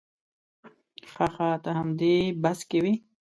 [1.11, 2.93] ښه ښه ته همدې بس کې وې.